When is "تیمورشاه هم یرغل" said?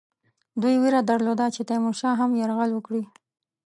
1.69-2.71